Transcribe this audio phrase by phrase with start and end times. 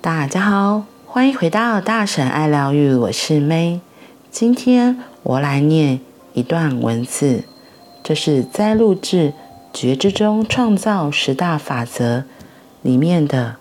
[0.00, 3.80] 大家好，欢迎回到大婶爱疗愈，我是 May。
[4.30, 5.98] 今天我来念
[6.34, 7.42] 一段文字，
[8.04, 9.30] 这是摘录自
[9.72, 12.20] 《觉知中创造十大法则》
[12.82, 13.56] 里面的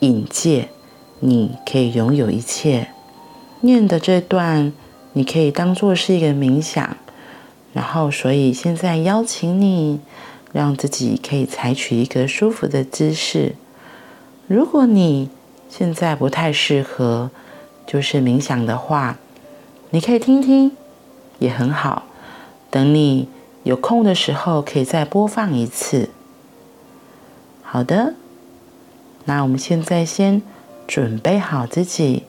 [0.00, 0.68] 引介。
[1.20, 2.88] 你可以拥有一切。
[3.62, 4.74] 念的这段，
[5.14, 6.94] 你可以当做是一个冥想。
[7.72, 10.00] 然后，所以现在邀请你，
[10.52, 13.54] 让自己可以采取一个舒服的姿势。
[14.46, 15.30] 如果你
[15.70, 17.30] 现在不太适合，
[17.86, 19.16] 就是冥想的话，
[19.90, 20.72] 你可以听听，
[21.38, 22.02] 也很好。
[22.70, 23.28] 等你
[23.62, 26.10] 有空的时候，可以再播放一次。
[27.62, 28.14] 好的，
[29.26, 30.42] 那我们现在先
[30.88, 32.24] 准备好自己。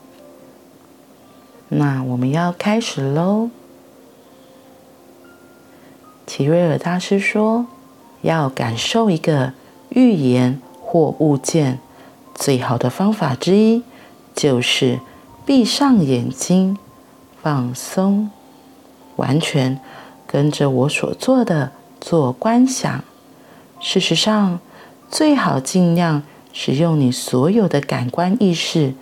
[1.70, 3.50] 那我们要开始喽。
[6.28, 7.66] 齐瑞尔大师说
[8.22, 9.54] ：“要感受一个
[9.90, 11.80] 预言或物件，
[12.34, 13.84] 最好的方法之一
[14.34, 15.00] 就是
[15.46, 16.78] 闭上眼睛，
[17.42, 18.30] 放松，
[19.16, 19.80] 完全
[20.26, 23.04] 跟着我所做的做观想。
[23.80, 24.60] 事实上，
[25.10, 26.24] 最好尽量
[26.54, 28.94] 使用你所有的感官意识。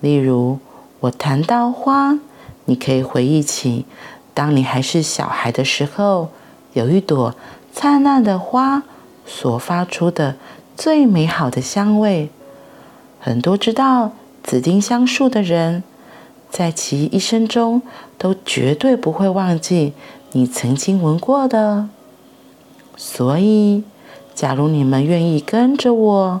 [0.00, 0.58] 例如，
[1.00, 2.18] 我谈到花，
[2.66, 3.86] 你可以回忆起，
[4.34, 6.28] 当你还是小孩的时候。”
[6.74, 7.34] 有一朵
[7.72, 8.82] 灿烂的花
[9.26, 10.36] 所发出的
[10.76, 12.30] 最美好的香味，
[13.20, 15.82] 很多知道紫丁香树的人，
[16.50, 17.82] 在其一生中
[18.16, 19.92] 都绝对不会忘记
[20.32, 21.88] 你曾经闻过的。
[22.96, 23.84] 所以，
[24.34, 26.40] 假如你们愿意跟着我，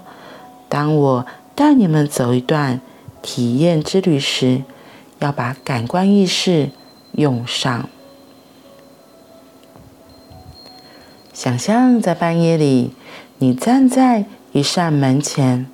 [0.68, 2.80] 当我带你们走一段
[3.22, 4.62] 体验之旅时，
[5.18, 6.70] 要把感官意识
[7.12, 7.88] 用上。
[11.32, 12.92] 想象在半夜里，
[13.38, 15.66] 你站在一扇门前，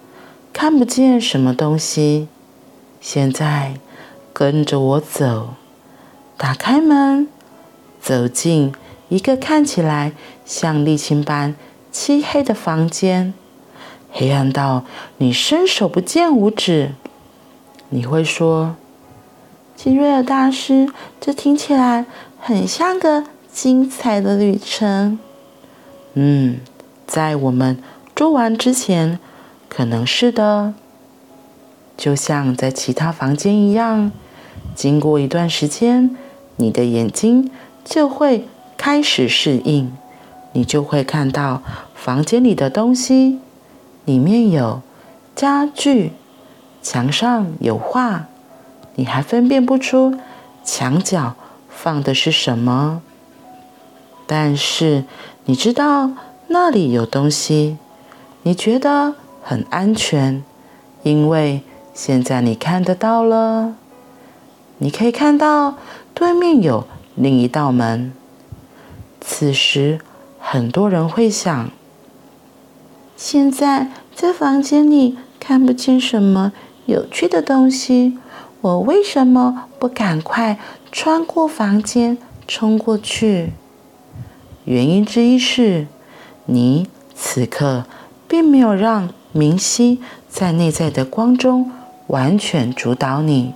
[0.55, 2.29] 看不见什么东西。
[3.01, 3.75] 现在
[4.33, 5.55] 跟着我走，
[6.37, 7.27] 打开门，
[8.01, 8.73] 走进
[9.09, 10.13] 一个看起来
[10.47, 11.57] 像沥青般
[11.91, 13.35] 漆黑的房间，
[14.13, 14.85] 黑暗到
[15.19, 16.93] 你伸手不见五指。
[17.89, 18.77] 你会说
[19.77, 20.89] ：“吉瑞尔大师，
[21.21, 22.07] 这听起来
[22.41, 25.19] 很像个精彩的旅程。”
[26.15, 26.61] 嗯，
[27.09, 27.83] 在我们
[28.15, 29.19] 做完之前，
[29.75, 30.75] 可能是的。
[31.97, 34.13] 就像在其他房间一样，
[34.75, 36.17] 经过一段时间，
[36.57, 37.51] 你的眼睛
[37.85, 38.47] 就会
[38.77, 39.93] 开始适应，
[40.53, 41.63] 你就会看到
[41.95, 43.39] 房间里的东西，
[44.05, 44.83] 里面有
[45.35, 46.13] 家具，
[46.83, 48.27] 墙上有画，
[48.95, 50.19] 你还分辨不出
[50.65, 51.35] 墙角
[51.69, 53.03] 放的是什么，
[54.27, 55.05] 但是。
[55.47, 56.11] 你知道
[56.49, 57.77] 那里有东西，
[58.45, 59.15] 你觉得
[59.47, 60.43] 很安全，
[61.03, 61.61] 因为
[61.93, 63.75] 现在你看得到了。
[64.79, 65.77] 你可以看到
[66.15, 68.11] 对面有另一道门。
[69.21, 70.01] 此时，
[70.41, 71.71] 很多人会想：
[73.19, 76.53] 现在在房间里看不见什么
[76.87, 78.19] 有趣的东西，
[78.63, 80.59] 我为什么不赶快
[80.91, 82.17] 穿过房间
[82.49, 83.53] 冲过去？
[84.65, 85.87] 原因之一是，
[86.47, 87.85] 你此刻
[88.27, 91.73] 并没有让明晰在内在的光中
[92.07, 93.53] 完全主导你。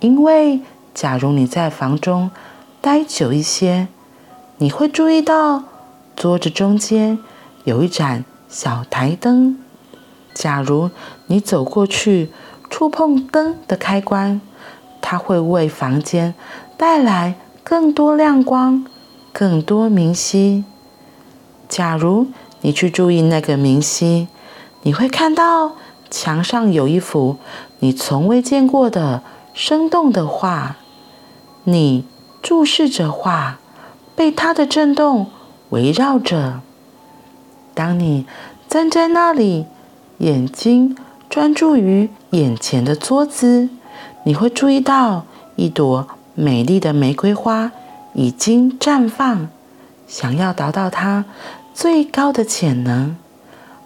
[0.00, 0.60] 因为，
[0.92, 2.30] 假如你在房中
[2.82, 3.88] 待久一些，
[4.58, 5.64] 你会注意到
[6.14, 7.18] 桌子中间
[7.64, 9.58] 有一盏小台灯。
[10.34, 10.90] 假如
[11.28, 12.30] 你走过去
[12.68, 14.42] 触碰灯的开关，
[15.00, 16.34] 它会为房间
[16.76, 18.84] 带来更多亮光。
[19.32, 20.64] 更多明晰。
[21.66, 22.26] 假如
[22.60, 24.28] 你去注意那个明晰，
[24.82, 25.72] 你会看到
[26.10, 27.36] 墙上有一幅
[27.80, 29.22] 你从未见过的
[29.54, 30.76] 生动的画。
[31.64, 32.04] 你
[32.42, 33.58] 注视着画，
[34.16, 35.26] 被它的震动
[35.70, 36.60] 围绕着。
[37.74, 38.26] 当你
[38.68, 39.66] 站在那里，
[40.18, 40.96] 眼睛
[41.30, 43.68] 专注于眼前的桌子，
[44.24, 45.24] 你会注意到
[45.56, 47.72] 一朵美丽的玫瑰花。
[48.14, 49.48] 已经绽放，
[50.06, 51.24] 想要达到它
[51.72, 53.16] 最高的潜能，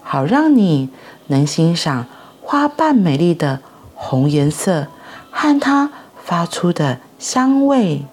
[0.09, 0.89] 好让你
[1.27, 2.07] 能欣赏
[2.41, 3.59] 花瓣美丽的
[3.97, 4.87] 红颜色
[5.33, 5.91] 和它
[6.23, 8.05] 发出的香味。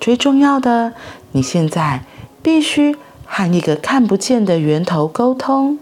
[0.00, 0.94] 最重要的，
[1.32, 2.04] 你现在
[2.42, 2.96] 必须
[3.26, 5.78] 和一个看不见的源头沟通。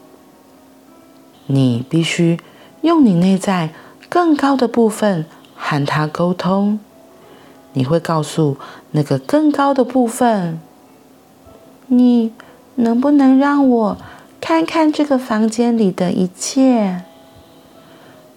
[1.47, 2.41] 你必须
[2.81, 3.71] 用你内在
[4.09, 5.25] 更高的部分
[5.55, 6.81] 和它沟通。
[7.75, 8.57] 你会告诉
[8.91, 10.61] 那个更高的部分
[11.87, 12.33] ：“你
[12.75, 13.99] 能不能让我
[14.43, 17.05] 看看这个房间里的一切？”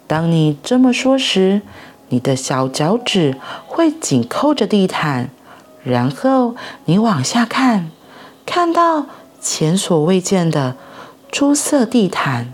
[0.05, 1.63] 当你这么说时，
[2.09, 3.35] 你的小脚趾
[3.65, 5.31] 会紧扣着地毯，
[5.83, 6.55] 然后
[6.85, 7.89] 你往下看，
[8.45, 9.07] 看到
[9.41, 10.75] 前所未见的
[11.31, 12.53] 出色地毯。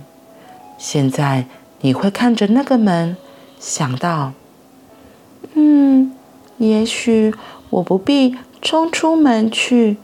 [0.77, 1.45] 现在
[1.81, 3.17] 你会看着那个门，
[3.59, 4.31] 想到：
[5.55, 6.15] 嗯，
[6.57, 7.35] 也许
[7.69, 9.97] 我不必冲出门去，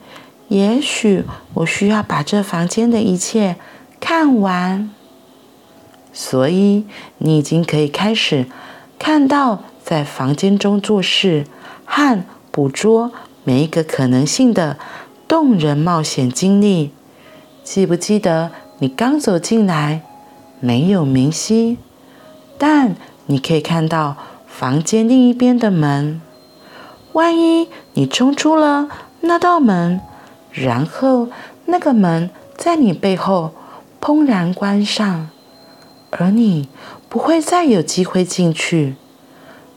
[0.48, 1.24] 也许
[1.56, 3.58] 我需要把这房间的一切
[4.00, 4.90] 看完。
[6.14, 6.86] 所以
[7.20, 8.48] 你已经可以开始
[8.98, 11.46] 看到在房间中做事
[11.86, 13.12] 和捕捉
[13.44, 14.78] 每一个可能性的
[15.28, 16.92] 动人冒险经历。
[17.64, 20.02] 记不记得你刚走进来，
[20.60, 21.78] 没有明晰，
[22.58, 22.96] 但
[23.28, 24.16] 你可以看到
[24.48, 26.22] 房间另一边的门。
[27.14, 28.88] 万一你冲出了
[29.22, 30.00] 那道门，
[30.58, 31.30] 然后
[31.66, 33.54] 那个门在你背后
[34.02, 35.30] 砰然关上。
[36.10, 36.70] 而你
[37.10, 38.96] 不会再有机会进去，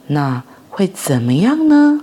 [0.06, 2.00] 那会怎么样呢？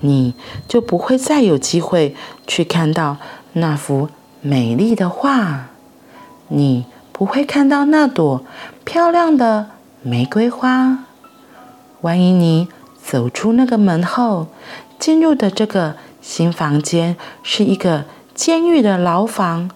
[0.00, 0.34] 你
[0.68, 2.14] 就不会再有机会
[2.46, 3.16] 去看到
[3.54, 4.10] 那幅
[4.40, 5.70] 美丽的画，
[6.48, 8.44] 你不会看到那朵
[8.84, 9.70] 漂亮的
[10.02, 11.06] 玫瑰花。
[12.02, 12.68] 万一你
[13.02, 14.48] 走出那个门后，
[15.00, 18.04] 进入的这个新房间是一个
[18.34, 19.68] 监狱的牢房，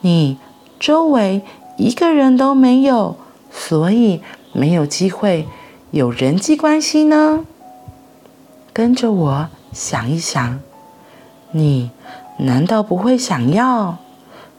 [0.00, 0.38] 你。
[0.80, 1.42] 周围
[1.78, 3.16] 一个人都没有，
[3.52, 4.20] 所以
[4.52, 5.46] 没有机会
[5.92, 7.46] 有人际关系呢。
[8.72, 10.58] 跟着我想一想，
[11.52, 11.92] 你
[12.38, 13.98] 难道不会想要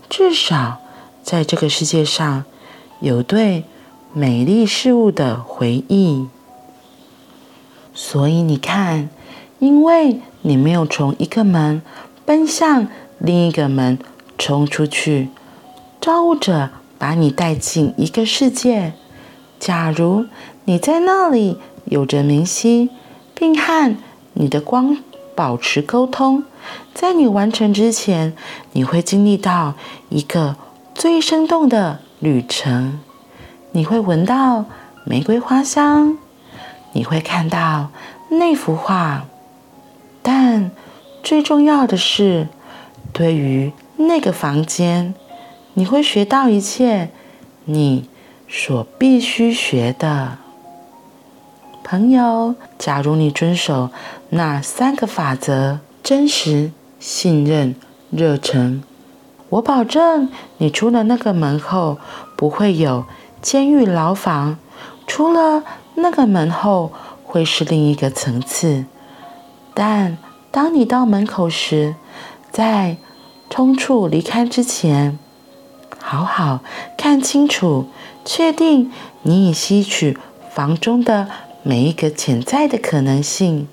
[0.07, 0.79] 至少
[1.21, 2.45] 在这个世界上
[3.01, 3.65] 有对
[4.13, 6.29] 美丽事物的回忆？
[7.93, 9.09] 所以你看，
[9.63, 11.81] 因为你没有从一个门
[12.25, 12.85] 奔向
[13.17, 13.97] 另一个门
[14.37, 15.29] 冲出去。
[16.01, 16.69] 造物者
[16.99, 18.91] 把你带进一个世界。
[19.61, 20.25] 假如
[20.65, 22.89] 你在那里有着明晰，
[23.33, 23.95] 并和
[24.33, 24.97] 你的光
[25.33, 26.43] 保持沟通，
[26.93, 28.35] 在你完成之前，
[28.73, 29.75] 你会经历到
[30.09, 30.57] 一个
[30.93, 32.99] 最生动的旅程。
[33.71, 34.65] 你会闻到
[35.05, 36.17] 玫瑰花香，
[36.91, 37.91] 你会看到
[38.27, 39.25] 那幅画，
[41.33, 42.47] 最重要的是，
[43.11, 45.15] 对于那个房间。
[45.73, 47.09] 你会学到一切
[47.65, 48.07] 你
[48.47, 50.37] 所必须学的。
[51.83, 53.89] 朋友，假如你遵守
[54.29, 57.73] 那三个法则：真实、信任、
[58.11, 58.83] 热忱，
[59.49, 61.97] 我保证你出了那个门后
[62.35, 63.05] 不会有
[63.41, 64.59] 监狱牢房，
[65.07, 65.63] 出了
[65.95, 66.91] 那个门后
[67.23, 68.85] 会是另一个层次。
[69.73, 70.19] 但
[70.53, 71.95] 当你到门口时，
[72.51, 72.97] 在
[73.49, 75.17] 冲出离开之前，
[75.97, 76.59] 好好
[76.95, 77.87] 看清楚，
[78.23, 78.91] 确定
[79.23, 80.15] 你已吸取
[80.51, 81.27] 房中的
[81.63, 83.67] 每一个潜在的可能性，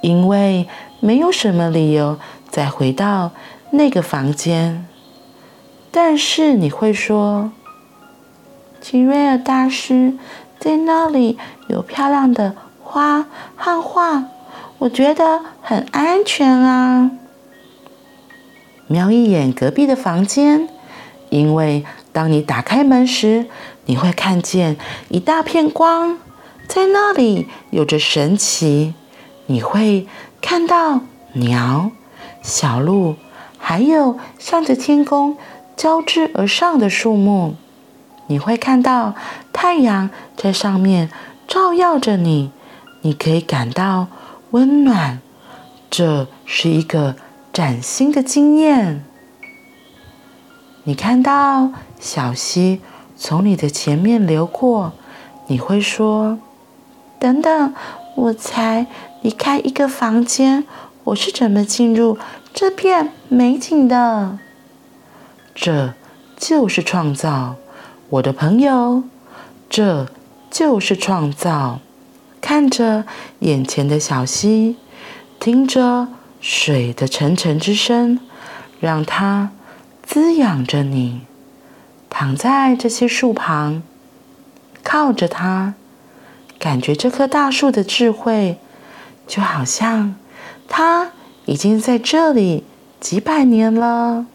[0.00, 0.66] 因为
[1.00, 3.32] 没有什么理由再回到
[3.72, 4.86] 那个房间。
[5.90, 7.52] 但是你会说，
[8.80, 10.14] 吉瑞尔大师，
[10.58, 11.36] 在那里
[11.68, 14.24] 有漂亮的花和画，
[14.78, 17.10] 我觉得很安全啊。
[18.86, 20.68] 瞄一眼隔壁的房间。
[21.28, 23.46] 因为当你打开门时，
[23.86, 24.76] 你会看见
[25.08, 26.18] 一大片光，
[26.68, 28.94] 在那里有着神奇。
[29.46, 30.06] 你会
[30.40, 31.00] 看到
[31.32, 31.90] 鸟、
[32.42, 33.16] 小鹿，
[33.58, 35.36] 还有向着天空
[35.76, 37.56] 交织而上的树木。
[38.28, 39.14] 你会看到
[39.52, 41.10] 太阳在上面
[41.48, 42.52] 照耀着你，
[43.02, 44.06] 你可以感到
[44.50, 45.20] 温暖。
[45.88, 47.16] 这是一个
[47.52, 49.04] 崭新的经验。
[50.84, 52.80] 你看到小溪
[53.16, 54.92] 从你的前面流过，
[55.46, 56.38] 你会说
[57.18, 57.74] ：“等等，
[58.16, 58.86] 我才
[59.22, 60.64] 离开一个房间，
[61.04, 62.18] 我是怎么进入
[62.52, 64.38] 这片美景的？”
[65.54, 65.94] 这
[66.36, 67.56] 就是创造，
[68.10, 69.04] 我的朋友，
[69.70, 70.06] 这
[70.50, 71.80] 就是创造。
[72.46, 73.04] 看着
[73.40, 74.76] 眼前的小溪，
[75.40, 76.06] 听着
[76.40, 78.20] 水的沉沉之声，
[78.78, 79.50] 让它。
[80.04, 81.22] 滋养着你，
[82.08, 83.82] 躺在这些树旁，
[84.84, 85.74] 靠着它，
[86.60, 88.58] 感觉这棵大树的智慧，
[89.26, 90.14] 就好像
[90.68, 91.10] 它
[91.46, 92.62] 已经在这里
[93.00, 94.26] 几百年了。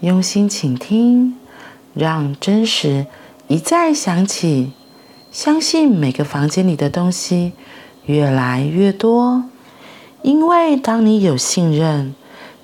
[0.00, 1.34] 用心倾听，
[1.94, 3.06] 让真实
[3.46, 4.72] 一再响起。
[5.30, 7.52] 相信每个房间里的东西
[8.06, 9.44] 越来越多，
[10.22, 12.14] 因为当你有信任。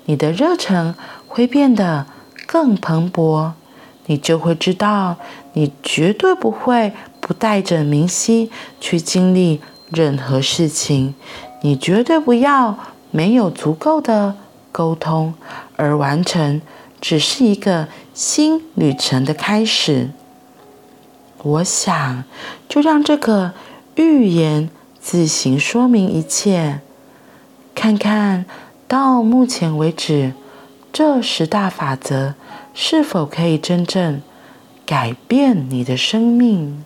[0.07, 0.93] 你的热忱
[1.27, 2.05] 会变得
[2.45, 3.53] 更蓬勃，
[4.05, 5.17] 你就会知道，
[5.53, 11.15] 你绝对不会不带着明晰去经历任何事情。
[11.63, 12.77] 你绝对不要
[13.09, 14.35] 没有足够的
[14.71, 15.33] 沟通
[15.75, 16.61] 而完成，
[17.01, 20.11] 只是一个新旅程的开始。
[21.45, 22.23] 我想，
[22.67, 23.53] 就让这个
[23.93, 24.67] 预言
[24.99, 26.81] 自行说明一切。
[27.75, 28.45] 看看
[28.87, 30.33] 到目前为止，
[30.91, 32.33] 这十大法则
[32.73, 34.23] 是否可以真正
[34.87, 36.83] 改变你的生命？